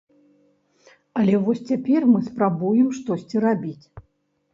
[1.19, 3.85] Але вось цяпер мы спрабуем штосьці рабіць.